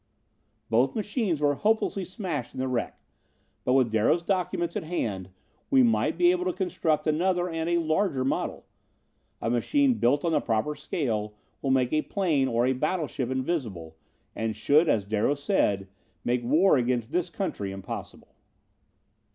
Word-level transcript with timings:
"Both 0.67 0.95
machines 0.95 1.39
were 1.41 1.53
hopelessly 1.53 2.05
smashed 2.05 2.55
in 2.55 2.59
the 2.59 2.67
wreck, 2.67 2.99
but 3.63 3.73
with 3.73 3.91
Darrow's 3.91 4.23
documents 4.23 4.75
at 4.75 4.81
hand, 4.83 5.29
we 5.69 5.83
might 5.83 6.17
be 6.17 6.31
able 6.31 6.45
to 6.45 6.53
construct 6.53 7.05
another 7.05 7.47
and 7.47 7.69
a 7.69 7.77
larger 7.77 8.25
model. 8.25 8.65
A 9.43 9.51
machine 9.51 9.93
built 9.99 10.25
on 10.25 10.31
the 10.31 10.41
proper 10.41 10.73
scale 10.73 11.35
will 11.61 11.69
make 11.69 11.93
a 11.93 12.01
plane 12.01 12.47
or 12.47 12.65
a 12.65 12.73
battleship 12.73 13.29
invisible 13.29 13.95
and 14.35 14.55
should, 14.55 14.89
as 14.89 15.05
Darrow 15.05 15.35
said, 15.35 15.87
make 16.23 16.43
war 16.43 16.77
against 16.77 17.11
this 17.11 17.29
country 17.29 17.71
impossible. 17.71 18.33